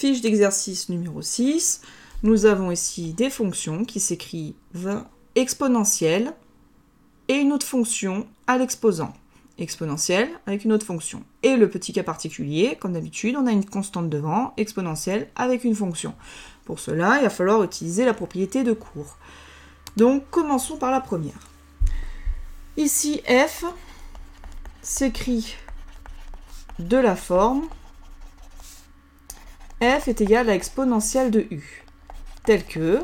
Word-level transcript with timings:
Fiche 0.00 0.22
d'exercice 0.22 0.88
numéro 0.88 1.20
6. 1.20 1.82
Nous 2.22 2.46
avons 2.46 2.70
ici 2.70 3.12
des 3.12 3.28
fonctions 3.28 3.84
qui 3.84 4.00
s'écrivent 4.00 5.04
exponentielle 5.34 6.32
et 7.28 7.34
une 7.34 7.52
autre 7.52 7.66
fonction 7.66 8.26
à 8.46 8.56
l'exposant. 8.56 9.12
Exponentielle 9.58 10.30
avec 10.46 10.64
une 10.64 10.72
autre 10.72 10.86
fonction. 10.86 11.22
Et 11.42 11.54
le 11.54 11.68
petit 11.68 11.92
cas 11.92 12.02
particulier, 12.02 12.78
comme 12.80 12.94
d'habitude, 12.94 13.36
on 13.36 13.46
a 13.46 13.52
une 13.52 13.66
constante 13.66 14.08
devant, 14.08 14.54
exponentielle 14.56 15.28
avec 15.36 15.64
une 15.64 15.74
fonction. 15.74 16.14
Pour 16.64 16.80
cela, 16.80 17.18
il 17.18 17.24
va 17.24 17.28
falloir 17.28 17.62
utiliser 17.62 18.06
la 18.06 18.14
propriété 18.14 18.64
de 18.64 18.72
cours. 18.72 19.18
Donc, 19.98 20.24
commençons 20.30 20.78
par 20.78 20.90
la 20.90 21.02
première. 21.02 21.50
Ici, 22.78 23.20
f 23.28 23.66
s'écrit 24.80 25.56
de 26.78 26.96
la 26.96 27.16
forme 27.16 27.68
f 29.82 30.08
est 30.08 30.20
égal 30.20 30.50
à 30.50 30.54
exponentielle 30.54 31.30
de 31.30 31.46
u, 31.50 31.84
tel 32.44 32.64
que 32.64 33.00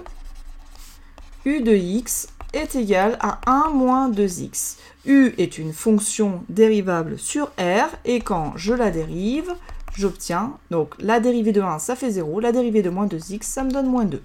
u 1.47 1.63
de 1.63 1.75
x 1.75 2.29
est 2.53 2.75
égal 2.75 3.17
à 3.21 3.41
1 3.47 3.71
moins 3.71 4.11
2x. 4.11 4.77
u 5.07 5.33
est 5.39 5.57
une 5.57 5.73
fonction 5.73 6.43
dérivable 6.51 7.19
sur 7.19 7.47
r, 7.59 7.89
et 8.05 8.21
quand 8.21 8.53
je 8.57 8.75
la 8.75 8.91
dérive, 8.91 9.55
j'obtiens, 9.97 10.59
donc 10.71 10.95
la 10.99 11.19
dérivée 11.19 11.53
de 11.53 11.63
1, 11.63 11.79
ça 11.79 11.97
fait 11.97 12.11
0, 12.11 12.41
la 12.41 12.53
dérivée 12.53 12.83
de 12.83 12.91
moins 12.91 13.07
2x, 13.07 13.45
ça 13.45 13.65
me 13.65 13.71
donne 13.71 13.89
moins 13.89 14.05
2. 14.05 14.23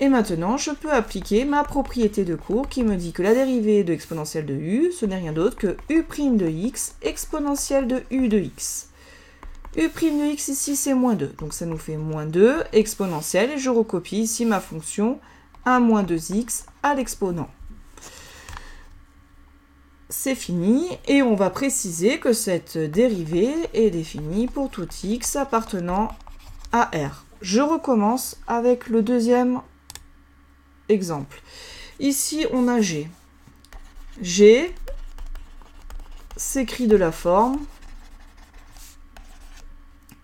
Et 0.00 0.08
maintenant, 0.08 0.56
je 0.56 0.72
peux 0.72 0.90
appliquer 0.90 1.44
ma 1.44 1.62
propriété 1.62 2.24
de 2.24 2.34
cours 2.34 2.68
qui 2.68 2.82
me 2.82 2.96
dit 2.96 3.12
que 3.12 3.22
la 3.22 3.34
dérivée 3.34 3.84
de 3.84 3.92
exponentielle 3.92 4.46
de 4.46 4.54
u, 4.54 4.90
ce 4.90 5.06
n'est 5.06 5.18
rien 5.18 5.32
d'autre 5.32 5.56
que 5.56 5.76
u' 5.88 6.04
de 6.36 6.48
x 6.48 6.96
exponentielle 7.02 7.86
de 7.86 8.02
u 8.10 8.26
de 8.26 8.38
x. 8.38 8.88
u' 9.76 9.88
de 9.88 10.32
x 10.32 10.48
ici, 10.48 10.76
c'est 10.76 10.94
moins 10.94 11.14
2. 11.14 11.34
Donc 11.38 11.52
ça 11.52 11.66
nous 11.66 11.78
fait 11.78 11.96
moins 11.96 12.26
2 12.26 12.62
exponentielle. 12.72 13.50
Et 13.50 13.58
je 13.58 13.70
recopie 13.70 14.18
ici 14.18 14.44
ma 14.44 14.60
fonction 14.60 15.18
1 15.64 15.80
moins 15.80 16.02
2x 16.02 16.64
à 16.82 16.94
l'exponent. 16.94 17.48
C'est 20.08 20.34
fini. 20.34 20.86
Et 21.08 21.22
on 21.22 21.34
va 21.34 21.50
préciser 21.50 22.18
que 22.18 22.32
cette 22.32 22.78
dérivée 22.78 23.54
est 23.72 23.90
définie 23.90 24.46
pour 24.46 24.70
tout 24.70 24.88
x 25.02 25.36
appartenant 25.36 26.08
à 26.72 26.90
R. 26.94 27.24
Je 27.40 27.60
recommence 27.60 28.36
avec 28.46 28.88
le 28.88 29.02
deuxième 29.02 29.60
exemple. 30.88 31.42
Ici, 32.00 32.46
on 32.52 32.68
a 32.68 32.80
G. 32.80 33.08
G 34.20 34.72
s'écrit 36.36 36.86
de 36.86 36.96
la 36.96 37.12
forme 37.12 37.58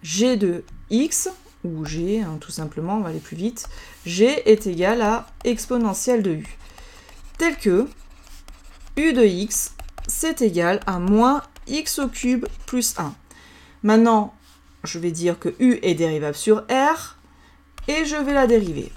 G 0.02 0.36
de 0.36 0.64
x, 0.90 1.28
ou 1.64 1.84
G, 1.84 2.20
hein, 2.20 2.38
tout 2.40 2.50
simplement, 2.50 2.96
on 2.96 3.00
va 3.00 3.10
aller 3.10 3.20
plus 3.20 3.36
vite, 3.36 3.68
G 4.06 4.42
est 4.50 4.66
égal 4.66 5.02
à 5.02 5.26
exponentielle 5.44 6.22
de 6.22 6.32
u. 6.32 6.58
Tel 7.38 7.56
que 7.56 7.86
u 8.96 9.12
de 9.12 9.24
x, 9.24 9.74
c'est 10.06 10.42
égal 10.42 10.80
à 10.86 10.98
moins 10.98 11.42
x 11.66 11.98
au 11.98 12.08
cube 12.08 12.46
plus 12.66 12.98
1. 12.98 13.14
Maintenant, 13.82 14.34
je 14.84 14.98
vais 14.98 15.10
dire 15.10 15.38
que 15.38 15.54
u 15.58 15.78
est 15.82 15.94
dérivable 15.94 16.36
sur 16.36 16.64
r, 16.68 17.16
et 17.88 18.04
je 18.04 18.16
vais 18.16 18.34
la 18.34 18.46
dériver. 18.46 18.92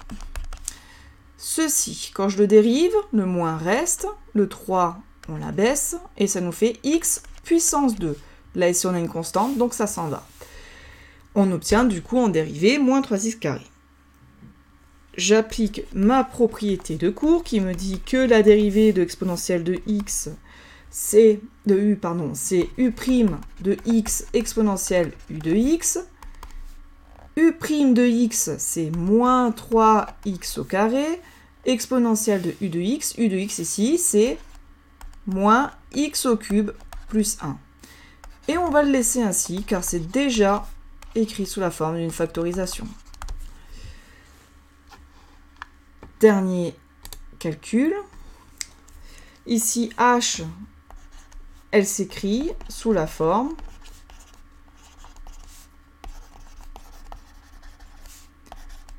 Ceci, 1.36 2.10
quand 2.14 2.28
je 2.28 2.38
le 2.38 2.46
dérive, 2.46 2.94
le 3.12 3.26
moins 3.26 3.56
reste, 3.56 4.06
le 4.32 4.48
3, 4.48 4.98
on 5.28 5.36
la 5.36 5.52
baisse, 5.52 5.96
et 6.16 6.26
ça 6.26 6.40
nous 6.40 6.52
fait 6.52 6.78
x 6.84 7.22
puissance 7.42 7.96
2. 7.96 8.18
Là, 8.54 8.70
ici, 8.70 8.86
on 8.86 8.94
a 8.94 8.98
une 8.98 9.08
constante, 9.08 9.58
donc 9.58 9.74
ça 9.74 9.86
s'en 9.86 10.08
va. 10.08 10.26
On 11.34 11.50
obtient 11.50 11.84
du 11.84 12.00
coup 12.00 12.18
en 12.18 12.28
dérivée 12.28 12.78
moins 12.78 13.00
3x 13.00 13.38
carré. 13.38 13.66
J'applique 15.16 15.82
ma 15.92 16.24
propriété 16.24 16.96
de 16.96 17.10
cours 17.10 17.44
qui 17.44 17.60
me 17.60 17.72
dit 17.72 18.00
que 18.00 18.16
la 18.16 18.42
dérivée 18.42 18.92
de 18.92 19.00
l'exponentielle 19.00 19.62
de 19.64 19.80
x, 19.86 20.30
c'est 20.90 21.40
de 21.66 21.76
u, 21.76 21.96
pardon, 21.96 22.32
c'est 22.34 22.68
u' 22.78 22.92
de 23.60 23.76
x 23.84 24.26
exponentielle 24.32 25.12
u 25.28 25.38
de 25.38 25.54
x. 25.54 25.98
u' 27.36 27.52
de 27.94 28.06
x, 28.06 28.50
c'est 28.58 28.90
moins 28.90 29.50
3x 29.50 30.60
au 30.60 30.64
carré 30.64 31.20
exponentielle 31.64 32.42
de 32.42 32.54
u 32.60 32.68
de 32.68 32.80
x. 32.80 33.14
u 33.18 33.28
de 33.28 33.36
x 33.36 33.58
ici, 33.58 33.98
c'est 33.98 34.38
moins 35.26 35.70
x 35.94 36.26
au 36.26 36.36
cube 36.36 36.70
plus 37.08 37.38
1. 37.40 37.56
Et 38.46 38.58
on 38.58 38.70
va 38.70 38.82
le 38.82 38.90
laisser 38.90 39.22
ainsi, 39.22 39.62
car 39.62 39.82
c'est 39.82 40.10
déjà 40.10 40.66
écrit 41.14 41.46
sous 41.46 41.60
la 41.60 41.70
forme 41.70 41.96
d'une 41.96 42.10
factorisation. 42.10 42.86
Dernier 46.20 46.74
calcul. 47.38 47.94
Ici, 49.46 49.92
h, 49.98 50.44
elle 51.70 51.86
s'écrit 51.86 52.52
sous 52.68 52.92
la 52.92 53.06
forme 53.06 53.54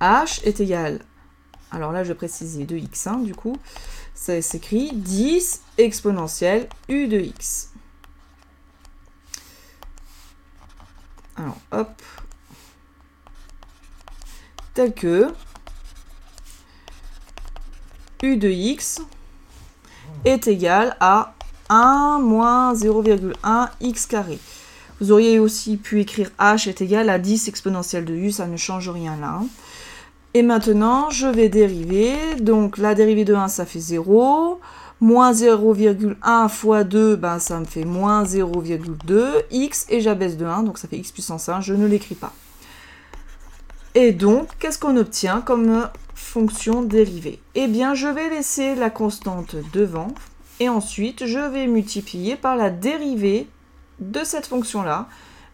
h 0.02 0.44
est 0.44 0.60
égal 0.60 1.04
alors 1.76 1.92
là 1.92 2.04
je 2.04 2.14
préciser 2.14 2.66
2x, 2.66 3.10
hein, 3.10 3.18
du 3.18 3.36
coup, 3.36 3.58
ça 4.14 4.42
s'écrit 4.42 4.92
10 4.94 5.62
exponentielle 5.78 6.70
u 6.88 7.08
de 7.08 7.20
x. 7.20 7.72
Alors, 11.38 11.58
hop. 11.72 11.90
Tel 14.74 14.94
que 14.94 15.28
u 18.24 18.38
de 18.38 18.50
x 18.50 19.02
est 20.26 20.48
égal 20.48 20.98
à 21.00 21.36
1 21.70 22.20
moins 22.22 22.74
0,1 22.74 23.70
x 23.82 24.06
carré. 24.08 24.40
Vous 25.00 25.12
auriez 25.12 25.40
aussi 25.40 25.78
pu 25.78 26.02
écrire 26.02 26.32
h 26.40 26.70
est 26.70 26.82
égal 26.82 27.10
à 27.10 27.20
10 27.20 27.48
exponentielle 27.48 28.06
de 28.06 28.16
u, 28.16 28.32
ça 28.32 28.48
ne 28.48 28.58
change 28.58 28.90
rien 28.90 29.16
là. 29.18 29.40
Hein. 29.42 29.48
Et 30.34 30.42
maintenant, 30.42 31.10
je 31.12 31.28
vais 31.28 31.48
dériver. 31.48 32.36
Donc, 32.42 32.78
la 32.78 32.96
dérivée 32.96 33.24
de 33.24 33.34
1, 33.34 33.48
ça 33.48 33.66
fait 33.66 33.80
0. 33.80 34.60
Moins 35.02 35.34
0,1 35.34 36.50
fois 36.50 36.84
2, 36.84 37.16
ben, 37.16 37.40
ça 37.40 37.60
me 37.60 37.66
fait 37.66 37.84
moins 37.84 38.24
0,2. 38.24 39.44
x, 39.52 39.86
et 39.90 40.02
j'abaisse 40.02 40.38
de 40.38 40.46
1, 40.46 40.64
donc 40.64 40.78
ça 40.78 40.88
fait 40.88 40.98
x 40.98 41.12
puissance 41.12 41.50
1. 41.50 41.62
Je 41.62 41.74
ne 41.74 41.86
l'écris 41.86 42.16
pas. 42.16 42.34
Et 43.94 44.12
donc, 44.12 44.50
qu'est-ce 44.60 44.80
qu'on 44.80 44.98
obtient 44.98 45.42
comme 45.42 45.90
fonction 46.14 46.82
dérivée? 46.82 47.42
Eh 47.56 47.68
bien, 47.68 47.94
je 47.94 48.08
vais 48.08 48.30
laisser 48.30 48.76
la 48.76 48.90
constante 48.90 49.56
devant. 49.74 50.08
Et 50.60 50.70
ensuite, 50.70 51.26
je 51.26 51.40
vais 51.40 51.68
multiplier 51.68 52.36
par 52.36 52.56
la 52.56 52.70
dérivée 52.70 53.48
de 54.00 54.24
cette 54.24 54.48
fonction-là. 54.48 55.08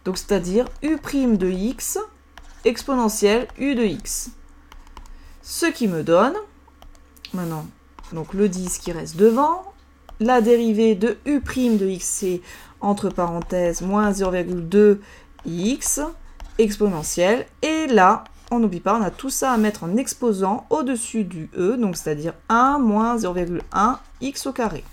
Donc, 0.04 0.18
c'est-à-dire 0.18 0.66
u' 0.82 0.98
de 1.36 1.50
x 1.50 1.98
exponentielle 2.64 3.48
u 3.58 3.74
de 3.74 3.82
x. 3.82 4.30
Ce 5.42 5.66
qui 5.66 5.88
me 5.88 6.02
donne, 6.02 6.34
maintenant, 7.34 7.66
donc 8.12 8.34
le 8.34 8.48
10 8.48 8.78
qui 8.78 8.92
reste 8.92 9.16
devant, 9.16 9.72
la 10.20 10.40
dérivée 10.40 10.94
de 10.94 11.18
u' 11.26 11.40
de 11.40 11.86
x, 11.88 12.04
c'est 12.04 12.40
entre 12.80 13.10
parenthèses 13.10 13.82
moins 13.82 14.10
0,2 14.10 14.98
x 15.46 16.00
exponentielle. 16.58 17.46
Et 17.62 17.86
là, 17.86 18.24
on 18.50 18.58
n'oublie 18.58 18.80
pas, 18.80 18.98
on 18.98 19.02
a 19.02 19.10
tout 19.10 19.30
ça 19.30 19.52
à 19.52 19.56
mettre 19.56 19.84
en 19.84 19.96
exposant 19.96 20.66
au-dessus 20.70 21.24
du 21.24 21.48
e, 21.56 21.76
donc 21.76 21.96
c'est-à-dire 21.96 22.34
1 22.48 22.78
moins 22.78 23.16
0,1 23.16 23.96
x 24.20 24.46
au 24.46 24.52
carré. 24.52 24.84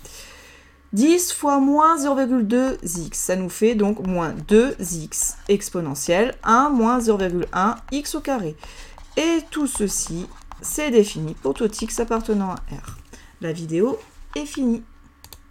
10 0.92 1.32
fois 1.32 1.60
moins 1.60 1.96
0,2x, 1.96 3.14
ça 3.14 3.36
nous 3.36 3.50
fait 3.50 3.76
donc 3.76 4.04
moins 4.04 4.34
2x 4.48 5.36
exponentielle 5.48 6.34
1 6.42 6.70
moins 6.70 6.98
0,1 6.98 7.76
x 7.92 8.14
au 8.16 8.20
carré. 8.20 8.56
Et 9.16 9.40
tout 9.50 9.66
ceci 9.66 10.26
c'est 10.62 10.90
défini 10.90 11.34
pour 11.34 11.54
tout 11.54 11.70
x 11.70 12.00
appartenant 12.00 12.50
à 12.50 12.54
R. 12.74 12.99
La 13.42 13.52
vidéo 13.52 13.98
est 14.36 14.44
finie. 14.44 14.82